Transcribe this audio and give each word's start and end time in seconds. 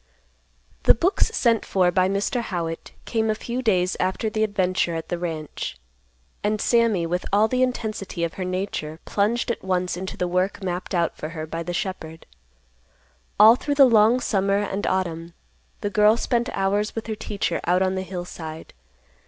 The 0.85 0.95
books 0.95 1.27
sent 1.27 1.63
for 1.63 1.91
by 1.91 2.09
Mr. 2.09 2.41
Howitt 2.41 2.91
came 3.05 3.29
a 3.29 3.35
few 3.35 3.61
days 3.61 3.95
after 3.99 4.31
the 4.31 4.43
adventure 4.43 4.95
at 4.95 5.09
the 5.09 5.19
ranch, 5.19 5.77
and 6.43 6.59
Sammy, 6.59 7.05
with 7.05 7.23
all 7.31 7.47
the 7.47 7.61
intensity 7.61 8.23
of 8.23 8.33
her 8.33 8.43
nature, 8.43 8.99
plunged 9.05 9.51
at 9.51 9.63
once 9.63 9.95
into 9.95 10.17
the 10.17 10.27
work 10.27 10.63
mapped 10.63 10.95
out 10.95 11.15
for 11.15 11.29
her 11.29 11.45
by 11.45 11.61
the 11.61 11.71
shepherd. 11.71 12.25
All 13.39 13.55
through 13.55 13.75
the 13.75 13.85
long 13.85 14.19
summer 14.19 14.57
and 14.57 14.87
autumn, 14.87 15.35
the 15.81 15.91
girl 15.91 16.17
spent 16.17 16.49
hours 16.51 16.95
with 16.95 17.05
her 17.05 17.13
teacher 17.15 17.61
out 17.67 17.83
on 17.83 17.93
the 17.93 18.01
hillside. 18.01 18.73